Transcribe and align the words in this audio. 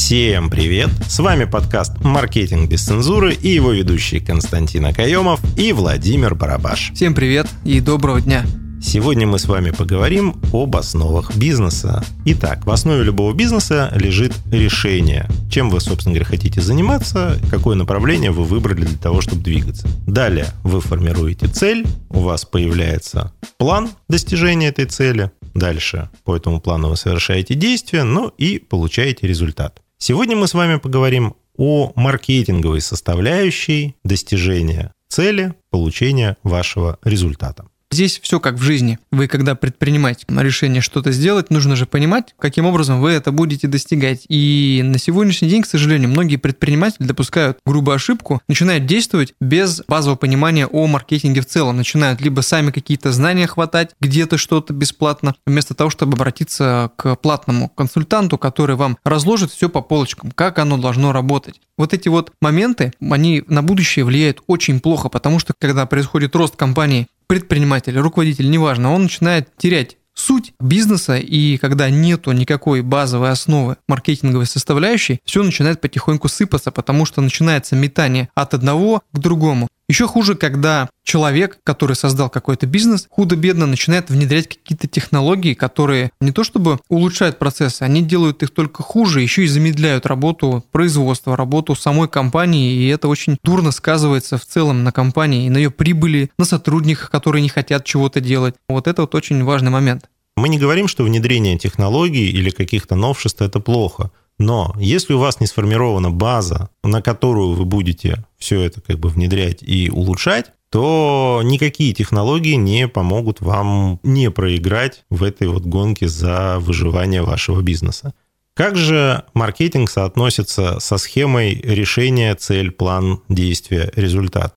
Всем 0.00 0.48
привет! 0.48 0.90
С 1.08 1.18
вами 1.18 1.44
подкаст 1.44 1.98
«Маркетинг 2.02 2.70
без 2.70 2.84
цензуры» 2.84 3.34
и 3.34 3.48
его 3.48 3.72
ведущие 3.72 4.24
Константин 4.24 4.86
Акаемов 4.86 5.40
и 5.58 5.72
Владимир 5.72 6.36
Барабаш. 6.36 6.92
Всем 6.94 7.14
привет 7.14 7.48
и 7.64 7.80
доброго 7.80 8.20
дня! 8.20 8.46
Сегодня 8.80 9.26
мы 9.26 9.40
с 9.40 9.46
вами 9.46 9.70
поговорим 9.70 10.40
об 10.52 10.76
основах 10.76 11.36
бизнеса. 11.36 12.04
Итак, 12.24 12.64
в 12.64 12.70
основе 12.70 13.02
любого 13.02 13.34
бизнеса 13.34 13.92
лежит 13.96 14.32
решение. 14.52 15.28
Чем 15.50 15.68
вы, 15.68 15.80
собственно 15.80 16.14
говоря, 16.14 16.30
хотите 16.30 16.60
заниматься, 16.60 17.36
какое 17.50 17.74
направление 17.74 18.30
вы 18.30 18.44
выбрали 18.44 18.86
для 18.86 18.98
того, 18.98 19.20
чтобы 19.20 19.42
двигаться. 19.42 19.88
Далее 20.06 20.46
вы 20.62 20.80
формируете 20.80 21.48
цель, 21.48 21.84
у 22.08 22.20
вас 22.20 22.44
появляется 22.44 23.32
план 23.58 23.90
достижения 24.08 24.68
этой 24.68 24.86
цели. 24.86 25.32
Дальше 25.54 26.08
по 26.24 26.36
этому 26.36 26.60
плану 26.60 26.88
вы 26.88 26.96
совершаете 26.96 27.54
действия, 27.54 28.04
ну 28.04 28.28
и 28.38 28.60
получаете 28.60 29.26
результат. 29.26 29.82
Сегодня 30.00 30.36
мы 30.36 30.46
с 30.46 30.54
вами 30.54 30.78
поговорим 30.78 31.34
о 31.56 31.92
маркетинговой 31.96 32.80
составляющей 32.80 33.96
достижения 34.04 34.92
цели, 35.08 35.54
получения 35.70 36.36
вашего 36.44 36.98
результата. 37.02 37.66
Здесь 37.90 38.20
все 38.22 38.38
как 38.38 38.56
в 38.56 38.62
жизни. 38.62 38.98
Вы, 39.10 39.28
когда 39.28 39.54
предпринимаете 39.54 40.26
решение 40.28 40.82
что-то 40.82 41.10
сделать, 41.10 41.50
нужно 41.50 41.74
же 41.74 41.86
понимать, 41.86 42.34
каким 42.38 42.66
образом 42.66 43.00
вы 43.00 43.12
это 43.12 43.32
будете 43.32 43.66
достигать. 43.66 44.24
И 44.28 44.82
на 44.84 44.98
сегодняшний 44.98 45.48
день, 45.48 45.62
к 45.62 45.66
сожалению, 45.66 46.10
многие 46.10 46.36
предприниматели 46.36 47.06
допускают 47.06 47.58
грубую 47.64 47.94
ошибку, 47.94 48.42
начинают 48.46 48.84
действовать 48.84 49.32
без 49.40 49.82
базового 49.88 50.16
понимания 50.16 50.66
о 50.66 50.86
маркетинге 50.86 51.40
в 51.40 51.46
целом. 51.46 51.78
Начинают 51.78 52.20
либо 52.20 52.42
сами 52.42 52.70
какие-то 52.70 53.10
знания 53.12 53.46
хватать, 53.46 53.92
где-то 54.00 54.36
что-то 54.36 54.74
бесплатно, 54.74 55.34
вместо 55.46 55.74
того, 55.74 55.88
чтобы 55.88 56.14
обратиться 56.14 56.90
к 56.96 57.16
платному 57.16 57.70
консультанту, 57.70 58.36
который 58.36 58.76
вам 58.76 58.98
разложит 59.04 59.50
все 59.50 59.70
по 59.70 59.80
полочкам, 59.80 60.30
как 60.32 60.58
оно 60.58 60.76
должно 60.76 61.12
работать. 61.12 61.60
Вот 61.78 61.94
эти 61.94 62.08
вот 62.08 62.32
моменты, 62.42 62.92
они 63.00 63.44
на 63.46 63.62
будущее 63.62 64.04
влияют 64.04 64.42
очень 64.46 64.80
плохо, 64.80 65.08
потому 65.08 65.38
что 65.38 65.54
когда 65.58 65.86
происходит 65.86 66.36
рост 66.36 66.56
компании, 66.56 67.06
предприниматель, 67.28 67.96
руководитель, 67.96 68.50
неважно, 68.50 68.92
он 68.92 69.04
начинает 69.04 69.56
терять 69.56 69.98
суть 70.14 70.52
бизнеса, 70.58 71.16
и 71.16 71.58
когда 71.58 71.88
нету 71.90 72.32
никакой 72.32 72.82
базовой 72.82 73.30
основы 73.30 73.76
маркетинговой 73.86 74.46
составляющей, 74.46 75.20
все 75.24 75.44
начинает 75.44 75.80
потихоньку 75.80 76.28
сыпаться, 76.28 76.72
потому 76.72 77.04
что 77.06 77.20
начинается 77.20 77.76
метание 77.76 78.28
от 78.34 78.54
одного 78.54 79.02
к 79.12 79.18
другому. 79.18 79.68
Еще 79.88 80.06
хуже, 80.06 80.34
когда 80.34 80.90
человек, 81.02 81.60
который 81.64 81.96
создал 81.96 82.28
какой-то 82.28 82.66
бизнес, 82.66 83.06
худо-бедно 83.10 83.64
начинает 83.64 84.10
внедрять 84.10 84.46
какие-то 84.46 84.86
технологии, 84.86 85.54
которые 85.54 86.10
не 86.20 86.30
то 86.30 86.44
чтобы 86.44 86.78
улучшают 86.90 87.38
процессы, 87.38 87.82
они 87.82 88.02
делают 88.02 88.42
их 88.42 88.50
только 88.50 88.82
хуже, 88.82 89.22
еще 89.22 89.44
и 89.44 89.46
замедляют 89.46 90.04
работу 90.04 90.62
производства, 90.72 91.36
работу 91.36 91.74
самой 91.74 92.08
компании, 92.08 92.74
и 92.74 92.88
это 92.88 93.08
очень 93.08 93.38
дурно 93.42 93.70
сказывается 93.70 94.36
в 94.36 94.44
целом 94.44 94.84
на 94.84 94.92
компании, 94.92 95.46
и 95.46 95.50
на 95.50 95.56
ее 95.56 95.70
прибыли, 95.70 96.30
на 96.38 96.44
сотрудниках, 96.44 97.10
которые 97.10 97.40
не 97.40 97.48
хотят 97.48 97.86
чего-то 97.86 98.20
делать. 98.20 98.56
Вот 98.68 98.86
это 98.86 99.02
вот 99.02 99.14
очень 99.14 99.42
важный 99.42 99.70
момент. 99.70 100.10
Мы 100.36 100.50
не 100.50 100.58
говорим, 100.58 100.86
что 100.86 101.02
внедрение 101.02 101.58
технологий 101.58 102.30
или 102.30 102.50
каких-то 102.50 102.94
новшеств– 102.94 103.40
это 103.42 103.58
плохо. 103.58 104.10
Но 104.38 104.74
если 104.78 105.14
у 105.14 105.18
вас 105.18 105.40
не 105.40 105.46
сформирована 105.46 106.10
база, 106.10 106.70
на 106.84 107.02
которую 107.02 107.54
вы 107.54 107.64
будете 107.64 108.24
все 108.38 108.60
это 108.62 108.80
как 108.80 108.98
бы 108.98 109.08
внедрять 109.08 109.62
и 109.62 109.90
улучшать, 109.90 110.52
то 110.70 111.40
никакие 111.44 111.92
технологии 111.94 112.54
не 112.54 112.88
помогут 112.88 113.40
вам 113.40 113.98
не 114.02 114.30
проиграть 114.30 115.04
в 115.10 115.22
этой 115.22 115.48
вот 115.48 115.64
гонке 115.64 116.08
за 116.08 116.58
выживание 116.60 117.22
вашего 117.22 117.62
бизнеса. 117.62 118.14
Как 118.54 118.76
же 118.76 119.24
маркетинг 119.34 119.90
соотносится 119.90 120.80
со 120.80 120.98
схемой 120.98 121.54
решения 121.54 122.34
цель, 122.34 122.70
план, 122.70 123.22
действия, 123.28 123.90
результат? 123.94 124.54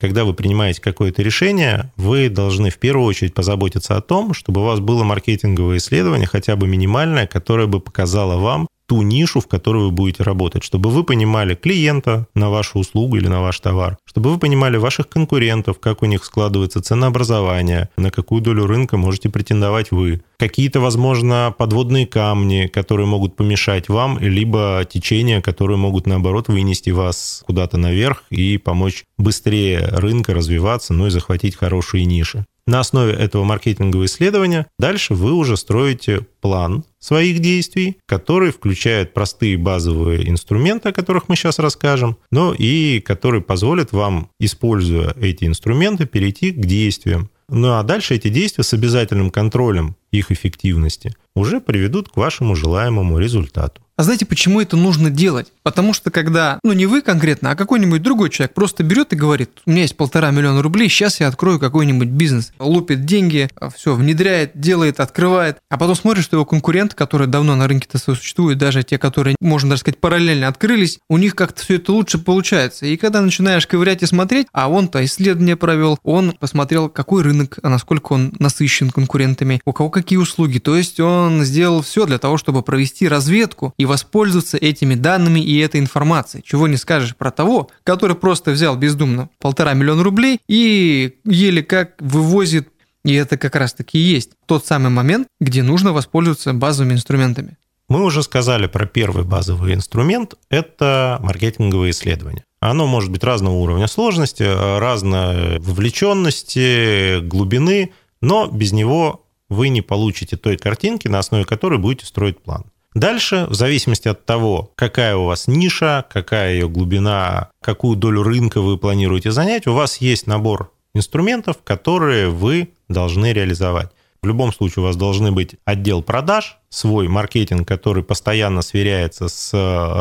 Когда 0.00 0.24
вы 0.24 0.34
принимаете 0.34 0.80
какое-то 0.80 1.22
решение, 1.22 1.92
вы 1.96 2.28
должны 2.28 2.70
в 2.70 2.78
первую 2.78 3.06
очередь 3.06 3.32
позаботиться 3.32 3.96
о 3.96 4.00
том, 4.00 4.34
чтобы 4.34 4.62
у 4.62 4.64
вас 4.64 4.80
было 4.80 5.04
маркетинговое 5.04 5.76
исследование, 5.76 6.26
хотя 6.26 6.56
бы 6.56 6.66
минимальное, 6.66 7.26
которое 7.26 7.66
бы 7.66 7.80
показало 7.80 8.38
вам, 8.38 8.66
ту 8.86 9.02
нишу, 9.02 9.40
в 9.40 9.46
которой 9.46 9.84
вы 9.84 9.90
будете 9.90 10.22
работать, 10.22 10.62
чтобы 10.62 10.90
вы 10.90 11.04
понимали 11.04 11.54
клиента 11.54 12.26
на 12.34 12.50
вашу 12.50 12.78
услугу 12.78 13.16
или 13.16 13.28
на 13.28 13.40
ваш 13.40 13.60
товар, 13.60 13.96
чтобы 14.04 14.30
вы 14.30 14.38
понимали 14.38 14.76
ваших 14.76 15.08
конкурентов, 15.08 15.78
как 15.80 16.02
у 16.02 16.06
них 16.06 16.24
складывается 16.24 16.82
ценообразование, 16.82 17.88
на 17.96 18.10
какую 18.10 18.42
долю 18.42 18.66
рынка 18.66 18.96
можете 18.96 19.30
претендовать 19.30 19.90
вы, 19.90 20.22
какие-то, 20.38 20.80
возможно, 20.80 21.54
подводные 21.56 22.06
камни, 22.06 22.66
которые 22.66 23.06
могут 23.06 23.36
помешать 23.36 23.88
вам, 23.88 24.18
либо 24.18 24.86
течения, 24.88 25.40
которые 25.40 25.78
могут, 25.78 26.06
наоборот, 26.06 26.48
вынести 26.48 26.90
вас 26.90 27.42
куда-то 27.46 27.76
наверх 27.76 28.24
и 28.30 28.58
помочь 28.58 29.04
быстрее 29.18 29.78
рынка 29.78 30.34
развиваться, 30.34 30.92
ну 30.92 31.06
и 31.06 31.10
захватить 31.10 31.56
хорошие 31.56 32.04
ниши. 32.04 32.44
На 32.66 32.80
основе 32.80 33.12
этого 33.12 33.44
маркетингового 33.44 34.06
исследования 34.06 34.66
дальше 34.78 35.14
вы 35.14 35.32
уже 35.32 35.56
строите 35.58 36.26
план 36.40 36.84
своих 36.98 37.40
действий, 37.40 37.98
который 38.06 38.52
включает 38.52 39.12
простые 39.12 39.58
базовые 39.58 40.28
инструменты, 40.30 40.88
о 40.88 40.92
которых 40.92 41.28
мы 41.28 41.36
сейчас 41.36 41.58
расскажем, 41.58 42.16
но 42.30 42.54
и 42.54 43.00
который 43.00 43.42
позволит 43.42 43.92
вам, 43.92 44.30
используя 44.40 45.14
эти 45.20 45.44
инструменты, 45.44 46.06
перейти 46.06 46.52
к 46.52 46.64
действиям. 46.64 47.28
Ну 47.50 47.74
а 47.74 47.82
дальше 47.82 48.14
эти 48.14 48.28
действия 48.28 48.64
с 48.64 48.72
обязательным 48.72 49.30
контролем 49.30 49.96
их 50.10 50.30
эффективности 50.30 51.14
уже 51.34 51.60
приведут 51.60 52.08
к 52.08 52.16
вашему 52.16 52.56
желаемому 52.56 53.18
результату. 53.18 53.83
А 53.96 54.02
знаете, 54.02 54.26
почему 54.26 54.60
это 54.60 54.76
нужно 54.76 55.08
делать? 55.08 55.52
Потому 55.62 55.92
что 55.92 56.10
когда, 56.10 56.58
ну 56.64 56.72
не 56.72 56.86
вы 56.86 57.00
конкретно, 57.00 57.52
а 57.52 57.56
какой-нибудь 57.56 58.02
другой 58.02 58.28
человек 58.28 58.52
просто 58.52 58.82
берет 58.82 59.12
и 59.12 59.16
говорит, 59.16 59.50
у 59.66 59.70
меня 59.70 59.82
есть 59.82 59.96
полтора 59.96 60.32
миллиона 60.32 60.62
рублей, 60.62 60.88
сейчас 60.88 61.20
я 61.20 61.28
открою 61.28 61.60
какой-нибудь 61.60 62.08
бизнес. 62.08 62.52
Лупит 62.58 63.04
деньги, 63.04 63.48
все, 63.76 63.94
внедряет, 63.94 64.50
делает, 64.58 64.98
открывает. 64.98 65.58
А 65.70 65.78
потом 65.78 65.94
смотрит, 65.94 66.24
что 66.24 66.36
его 66.36 66.44
конкуренты, 66.44 66.96
которые 66.96 67.28
давно 67.28 67.54
на 67.54 67.68
рынке-то 67.68 67.98
существуют, 67.98 68.58
даже 68.58 68.82
те, 68.82 68.98
которые, 68.98 69.36
можно 69.40 69.70
даже 69.70 69.80
сказать, 69.80 70.00
параллельно 70.00 70.48
открылись, 70.48 70.98
у 71.08 71.16
них 71.16 71.36
как-то 71.36 71.62
все 71.62 71.76
это 71.76 71.92
лучше 71.92 72.18
получается. 72.18 72.86
И 72.86 72.96
когда 72.96 73.20
начинаешь 73.20 73.66
ковырять 73.66 74.02
и 74.02 74.06
смотреть, 74.06 74.48
а 74.52 74.68
он-то 74.68 75.04
исследование 75.04 75.54
провел, 75.54 76.00
он 76.02 76.32
посмотрел, 76.32 76.88
какой 76.88 77.22
рынок, 77.22 77.60
насколько 77.62 78.14
он 78.14 78.32
насыщен 78.40 78.90
конкурентами, 78.90 79.60
у 79.64 79.72
кого 79.72 79.88
какие 79.88 80.18
услуги. 80.18 80.58
То 80.58 80.76
есть 80.76 80.98
он 80.98 81.44
сделал 81.44 81.82
все 81.82 82.06
для 82.06 82.18
того, 82.18 82.38
чтобы 82.38 82.62
провести 82.62 83.06
разведку 83.06 83.72
и 83.78 83.83
воспользоваться 83.84 84.56
этими 84.56 84.94
данными 84.94 85.40
и 85.40 85.58
этой 85.58 85.80
информацией. 85.80 86.42
Чего 86.46 86.68
не 86.68 86.76
скажешь 86.76 87.16
про 87.16 87.30
того, 87.30 87.70
который 87.84 88.16
просто 88.16 88.50
взял 88.52 88.76
бездумно 88.76 89.28
полтора 89.38 89.74
миллиона 89.74 90.02
рублей 90.02 90.40
и 90.48 91.16
еле 91.24 91.62
как 91.62 91.94
вывозит 92.00 92.68
и 93.04 93.14
это 93.14 93.36
как 93.36 93.54
раз-таки 93.54 93.98
и 93.98 94.02
есть 94.02 94.30
тот 94.46 94.66
самый 94.66 94.88
момент, 94.88 95.28
где 95.40 95.62
нужно 95.62 95.92
воспользоваться 95.92 96.52
базовыми 96.54 96.94
инструментами. 96.94 97.58
Мы 97.88 98.02
уже 98.02 98.22
сказали 98.22 98.66
про 98.66 98.86
первый 98.86 99.24
базовый 99.24 99.74
инструмент– 99.74 100.34
это 100.48 101.18
маркетинговое 101.20 101.90
исследование. 101.90 102.44
Оно 102.60 102.86
может 102.86 103.10
быть 103.10 103.22
разного 103.22 103.56
уровня 103.56 103.86
сложности, 103.88 104.42
разной 104.78 105.58
вовлеченности, 105.58 107.20
глубины, 107.20 107.92
но 108.22 108.46
без 108.46 108.72
него 108.72 109.26
вы 109.50 109.68
не 109.68 109.82
получите 109.82 110.38
той 110.38 110.56
картинки, 110.56 111.08
на 111.08 111.18
основе 111.18 111.44
которой 111.44 111.78
будете 111.78 112.06
строить 112.06 112.42
план. 112.42 112.64
Дальше, 112.94 113.46
в 113.48 113.54
зависимости 113.54 114.06
от 114.06 114.24
того, 114.24 114.70
какая 114.76 115.16
у 115.16 115.24
вас 115.24 115.48
ниша, 115.48 116.04
какая 116.08 116.54
ее 116.54 116.68
глубина, 116.68 117.50
какую 117.60 117.96
долю 117.96 118.22
рынка 118.22 118.60
вы 118.60 118.78
планируете 118.78 119.32
занять, 119.32 119.66
у 119.66 119.74
вас 119.74 119.98
есть 119.98 120.28
набор 120.28 120.72
инструментов, 120.94 121.56
которые 121.64 122.28
вы 122.28 122.70
должны 122.88 123.32
реализовать. 123.32 123.90
В 124.22 124.26
любом 124.26 124.54
случае 124.54 124.82
у 124.82 124.86
вас 124.86 124.96
должны 124.96 125.32
быть 125.32 125.56
отдел 125.66 126.02
продаж, 126.02 126.56
свой 126.70 127.08
маркетинг, 127.08 127.68
который 127.68 128.02
постоянно 128.02 128.62
сверяется 128.62 129.28
с 129.28 129.52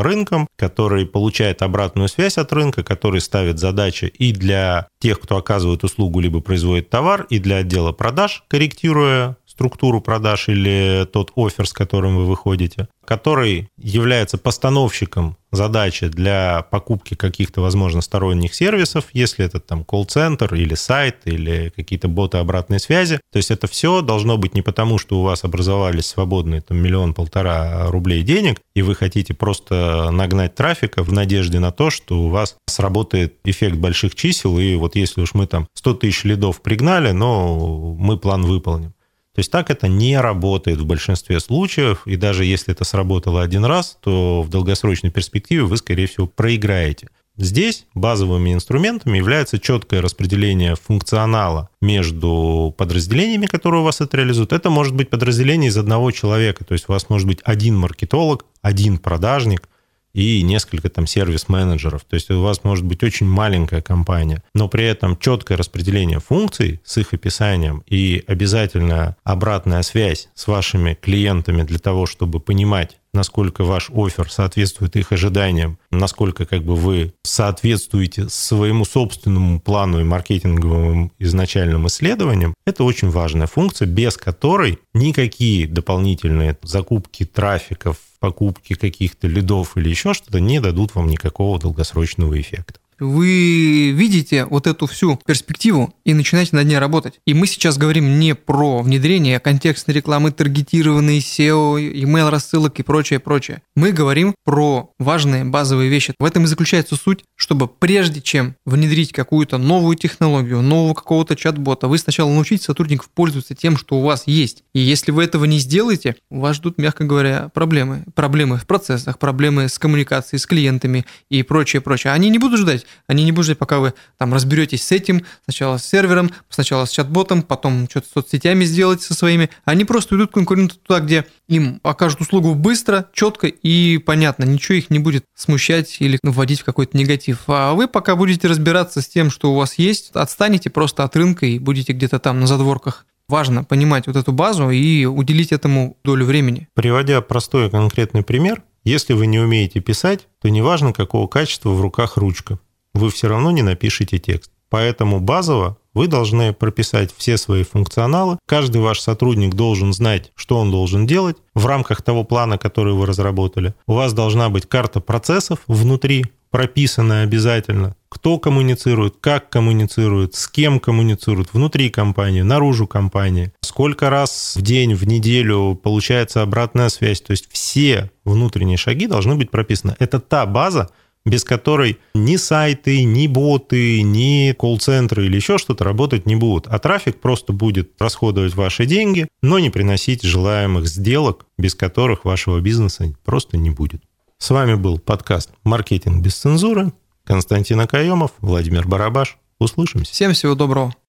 рынком, 0.01 0.47
который 0.55 1.05
получает 1.05 1.61
обратную 1.61 2.07
связь 2.07 2.37
от 2.37 2.53
рынка, 2.53 2.83
который 2.83 3.19
ставит 3.19 3.59
задачи 3.59 4.05
и 4.05 4.31
для 4.31 4.87
тех, 4.99 5.19
кто 5.19 5.35
оказывает 5.35 5.83
услугу 5.83 6.21
либо 6.21 6.39
производит 6.39 6.89
товар, 6.89 7.27
и 7.29 7.37
для 7.37 7.57
отдела 7.57 7.91
продаж, 7.91 8.43
корректируя 8.47 9.35
структуру 9.53 10.01
продаж 10.01 10.49
или 10.49 11.07
тот 11.11 11.31
офер, 11.35 11.67
с 11.67 11.73
которым 11.73 12.17
вы 12.17 12.25
выходите, 12.25 12.87
который 13.05 13.69
является 13.77 14.37
постановщиком 14.37 15.37
задачи 15.51 16.07
для 16.07 16.65
покупки 16.71 17.13
каких-то, 17.13 17.61
возможно, 17.61 18.01
сторонних 18.01 18.55
сервисов, 18.55 19.05
если 19.13 19.45
это 19.45 19.59
там 19.59 19.83
колл-центр 19.83 20.55
или 20.55 20.73
сайт, 20.73 21.17
или 21.25 21.71
какие-то 21.75 22.07
боты 22.07 22.39
обратной 22.39 22.79
связи. 22.79 23.19
То 23.31 23.37
есть 23.37 23.51
это 23.51 23.67
все 23.67 24.01
должно 24.01 24.37
быть 24.37 24.55
не 24.55 24.63
потому, 24.63 24.97
что 24.97 25.19
у 25.19 25.23
вас 25.23 25.43
образовались 25.43 26.07
свободные 26.07 26.61
там 26.61 26.77
миллион-полтора 26.77 27.91
рублей 27.91 28.23
денег, 28.23 28.59
и 28.73 28.81
вы 28.81 28.95
хотите 28.95 29.35
просто 29.35 30.09
нагнать 30.11 30.55
трафика 30.55 31.03
в 31.03 31.13
надежде 31.13 31.59
на 31.59 31.71
то, 31.71 31.91
что 31.91 32.23
у 32.23 32.29
вас 32.29 32.55
сработает 32.67 33.35
эффект 33.43 33.75
больших 33.75 34.15
чисел, 34.15 34.57
и 34.57 34.73
вот 34.75 34.95
если 34.95 35.21
уж 35.21 35.35
мы 35.35 35.45
там 35.45 35.67
100 35.75 35.93
тысяч 35.95 36.23
лидов 36.23 36.61
пригнали, 36.61 37.11
но 37.11 37.95
мы 37.99 38.17
план 38.17 38.41
выполним. 38.41 38.93
То 39.35 39.39
есть 39.39 39.51
так 39.51 39.71
это 39.71 39.87
не 39.87 40.19
работает 40.19 40.79
в 40.79 40.85
большинстве 40.85 41.39
случаев, 41.39 42.05
и 42.05 42.15
даже 42.17 42.45
если 42.45 42.73
это 42.73 42.83
сработало 42.83 43.41
один 43.41 43.65
раз, 43.65 43.97
то 44.01 44.43
в 44.43 44.49
долгосрочной 44.49 45.09
перспективе 45.09 45.63
вы, 45.63 45.77
скорее 45.77 46.05
всего, 46.05 46.27
проиграете. 46.27 47.09
Здесь 47.35 47.87
базовыми 47.95 48.53
инструментами 48.53 49.17
является 49.17 49.57
четкое 49.57 50.03
распределение 50.03 50.75
функционала 50.75 51.69
между 51.81 52.75
подразделениями, 52.77 53.47
которые 53.47 53.81
у 53.81 53.85
вас 53.85 54.01
это 54.01 54.17
реализуют. 54.17 54.53
Это 54.53 54.69
может 54.69 54.93
быть 54.93 55.09
подразделение 55.09 55.69
из 55.69 55.77
одного 55.77 56.11
человека, 56.11 56.63
то 56.63 56.73
есть 56.73 56.85
у 56.87 56.91
вас 56.91 57.09
может 57.09 57.25
быть 57.25 57.39
один 57.43 57.75
маркетолог, 57.75 58.45
один 58.61 58.99
продажник, 58.99 59.67
и 60.13 60.41
несколько 60.43 60.89
там 60.89 61.07
сервис-менеджеров. 61.07 62.03
То 62.03 62.15
есть 62.15 62.29
у 62.29 62.41
вас 62.41 62.63
может 62.63 62.85
быть 62.85 63.03
очень 63.03 63.27
маленькая 63.27 63.81
компания, 63.81 64.43
но 64.53 64.67
при 64.67 64.85
этом 64.85 65.17
четкое 65.17 65.57
распределение 65.57 66.19
функций 66.19 66.81
с 66.83 66.97
их 66.97 67.13
описанием 67.13 67.83
и 67.87 68.23
обязательно 68.27 69.15
обратная 69.23 69.81
связь 69.81 70.29
с 70.35 70.47
вашими 70.47 70.97
клиентами 70.99 71.63
для 71.63 71.79
того, 71.79 72.05
чтобы 72.05 72.39
понимать, 72.39 72.97
насколько 73.13 73.63
ваш 73.63 73.89
офер 73.91 74.31
соответствует 74.31 74.95
их 74.95 75.11
ожиданиям, 75.11 75.77
насколько 75.91 76.45
как 76.45 76.63
бы 76.63 76.75
вы 76.75 77.13
соответствуете 77.23 78.27
своему 78.29 78.85
собственному 78.85 79.59
плану 79.59 79.99
и 79.99 80.03
маркетинговым 80.03 81.11
изначальным 81.19 81.87
исследованиям, 81.87 82.53
это 82.65 82.83
очень 82.83 83.09
важная 83.09 83.47
функция, 83.47 83.87
без 83.87 84.17
которой 84.17 84.79
никакие 84.93 85.67
дополнительные 85.67 86.57
закупки 86.63 87.25
трафиков, 87.25 87.97
покупки 88.23 88.75
каких-то 88.75 89.27
лидов 89.27 89.75
или 89.75 89.89
еще 89.89 90.13
что-то 90.13 90.39
не 90.39 90.61
дадут 90.61 90.95
вам 90.95 91.07
никакого 91.07 91.59
долгосрочного 91.59 92.39
эффекта 92.39 92.79
вы 93.03 93.91
видите 93.91 94.45
вот 94.45 94.67
эту 94.67 94.87
всю 94.87 95.19
перспективу 95.25 95.93
и 96.05 96.13
начинаете 96.13 96.55
над 96.55 96.67
ней 96.67 96.77
работать. 96.77 97.19
И 97.25 97.33
мы 97.33 97.47
сейчас 97.47 97.77
говорим 97.77 98.19
не 98.19 98.35
про 98.35 98.81
внедрение 98.81 99.39
контекстной 99.39 99.95
рекламы, 99.95 100.31
таргетированные 100.31 101.19
SEO, 101.19 101.79
email 101.79 102.29
рассылок 102.29 102.79
и 102.79 102.83
прочее, 102.83 103.19
прочее. 103.19 103.61
Мы 103.75 103.91
говорим 103.91 104.35
про 104.43 104.91
важные 104.99 105.45
базовые 105.45 105.89
вещи. 105.89 106.13
В 106.19 106.25
этом 106.25 106.43
и 106.43 106.47
заключается 106.47 106.95
суть, 106.95 107.23
чтобы 107.35 107.67
прежде 107.67 108.21
чем 108.21 108.55
внедрить 108.65 109.11
какую-то 109.11 109.57
новую 109.57 109.95
технологию, 109.95 110.61
нового 110.61 110.93
какого-то 110.93 111.35
чат-бота, 111.35 111.87
вы 111.87 111.97
сначала 111.97 112.29
научите 112.29 112.63
сотрудников 112.63 113.09
пользоваться 113.09 113.55
тем, 113.55 113.77
что 113.77 113.97
у 113.97 114.03
вас 114.03 114.23
есть. 114.25 114.63
И 114.73 114.79
если 114.79 115.11
вы 115.11 115.23
этого 115.23 115.45
не 115.45 115.59
сделаете, 115.59 116.15
вас 116.29 116.57
ждут, 116.57 116.77
мягко 116.77 117.03
говоря, 117.03 117.49
проблемы. 117.53 118.05
Проблемы 118.15 118.57
в 118.57 118.65
процессах, 118.65 119.19
проблемы 119.19 119.67
с 119.67 119.77
коммуникацией 119.77 120.39
с 120.39 120.45
клиентами 120.45 121.05
и 121.29 121.43
прочее, 121.43 121.81
прочее. 121.81 122.13
Они 122.13 122.29
не 122.29 122.39
будут 122.39 122.59
ждать, 122.59 122.85
они 123.07 123.23
не 123.23 123.31
будут 123.31 123.45
ждать, 123.45 123.57
пока 123.57 123.79
вы 123.79 123.93
там 124.17 124.33
разберетесь 124.33 124.83
с 124.83 124.91
этим, 124.91 125.25
сначала 125.45 125.77
с 125.77 125.85
сервером, 125.85 126.31
сначала 126.49 126.85
с 126.85 126.91
чат-ботом, 126.91 127.43
потом 127.43 127.87
что-то 127.89 128.07
с 128.07 128.11
соцсетями 128.11 128.65
сделать 128.65 129.01
со 129.01 129.13
своими. 129.13 129.49
Они 129.65 129.85
просто 129.85 130.15
уйдут 130.15 130.31
к 130.31 130.33
конкуренту 130.33 130.75
туда, 130.75 130.99
где 130.99 131.25
им 131.47 131.79
окажут 131.83 132.21
услугу 132.21 132.55
быстро, 132.55 133.07
четко 133.13 133.47
и 133.47 133.97
понятно. 133.97 134.43
Ничего 134.43 134.75
их 134.75 134.89
не 134.89 134.99
будет 134.99 135.25
смущать 135.35 135.97
или 135.99 136.19
вводить 136.23 136.61
в 136.61 136.65
какой-то 136.65 136.97
негатив. 136.97 137.43
А 137.47 137.73
вы 137.73 137.87
пока 137.87 138.15
будете 138.15 138.47
разбираться 138.47 139.01
с 139.01 139.07
тем, 139.07 139.29
что 139.29 139.51
у 139.51 139.55
вас 139.55 139.75
есть, 139.75 140.11
отстанете 140.13 140.69
просто 140.69 141.03
от 141.03 141.15
рынка 141.15 141.45
и 141.45 141.59
будете 141.59 141.93
где-то 141.93 142.19
там 142.19 142.39
на 142.39 142.47
задворках 142.47 143.05
важно 143.27 143.63
понимать 143.63 144.07
вот 144.07 144.15
эту 144.15 144.31
базу 144.31 144.69
и 144.69 145.05
уделить 145.05 145.51
этому 145.51 145.97
долю 146.03 146.25
времени. 146.25 146.67
Приводя 146.73 147.21
простой 147.21 147.69
конкретный 147.69 148.23
пример, 148.23 148.63
если 148.83 149.13
вы 149.13 149.27
не 149.27 149.39
умеете 149.39 149.79
писать, 149.79 150.27
то 150.41 150.49
неважно, 150.49 150.93
какого 150.93 151.27
качества 151.27 151.69
в 151.69 151.81
руках 151.81 152.17
ручка 152.17 152.59
вы 152.93 153.09
все 153.09 153.27
равно 153.27 153.51
не 153.51 153.61
напишите 153.61 154.19
текст. 154.19 154.51
Поэтому 154.69 155.19
базово 155.19 155.77
вы 155.93 156.07
должны 156.07 156.51
прописать 156.51 157.13
все 157.15 157.37
свои 157.37 157.63
функционалы. 157.63 158.39
Каждый 158.47 158.81
ваш 158.81 158.99
сотрудник 158.99 159.53
должен 159.53 159.93
знать, 159.93 160.31
что 160.35 160.57
он 160.57 160.71
должен 160.71 161.05
делать 161.05 161.37
в 161.53 161.67
рамках 161.67 162.01
того 162.01 162.23
плана, 162.23 162.57
который 162.57 162.93
вы 162.93 163.05
разработали. 163.05 163.75
У 163.85 163.93
вас 163.93 164.13
должна 164.13 164.49
быть 164.49 164.65
карта 164.65 164.99
процессов 164.99 165.59
внутри, 165.67 166.25
прописанная 166.49 167.23
обязательно. 167.23 167.95
Кто 168.09 168.39
коммуницирует, 168.39 169.15
как 169.19 169.49
коммуницирует, 169.49 170.35
с 170.35 170.47
кем 170.47 170.79
коммуницирует, 170.79 171.53
внутри 171.53 171.89
компании, 171.89 172.41
наружу 172.41 172.87
компании, 172.87 173.53
сколько 173.61 174.09
раз 174.09 174.55
в 174.55 174.61
день, 174.61 174.93
в 174.95 175.05
неделю 175.07 175.75
получается 175.75 176.41
обратная 176.41 176.89
связь. 176.89 177.21
То 177.21 177.31
есть 177.31 177.47
все 177.51 178.11
внутренние 178.25 178.77
шаги 178.77 179.07
должны 179.07 179.35
быть 179.35 179.51
прописаны. 179.51 179.95
Это 179.99 180.19
та 180.19 180.45
база, 180.45 180.89
без 181.25 181.43
которой 181.43 181.99
ни 182.13 182.35
сайты, 182.35 183.03
ни 183.03 183.27
боты, 183.27 184.01
ни 184.01 184.53
колл-центры 184.53 185.25
или 185.25 185.35
еще 185.35 185.57
что-то 185.57 185.83
работать 185.83 186.25
не 186.25 186.35
будут. 186.35 186.67
А 186.67 186.79
трафик 186.79 187.19
просто 187.19 187.53
будет 187.53 187.91
расходовать 187.99 188.55
ваши 188.55 188.85
деньги, 188.85 189.27
но 189.41 189.59
не 189.59 189.69
приносить 189.69 190.23
желаемых 190.23 190.87
сделок, 190.87 191.45
без 191.57 191.75
которых 191.75 192.25
вашего 192.25 192.59
бизнеса 192.59 193.13
просто 193.23 193.57
не 193.57 193.69
будет. 193.69 194.01
С 194.37 194.49
вами 194.49 194.75
был 194.75 194.99
подкаст 194.99 195.51
«Маркетинг 195.63 196.23
без 196.23 196.35
цензуры». 196.35 196.91
Константин 197.23 197.79
Акаемов, 197.79 198.31
Владимир 198.39 198.85
Барабаш. 198.85 199.37
Услышимся. 199.59 200.11
Всем 200.11 200.33
всего 200.33 200.55
доброго. 200.55 200.93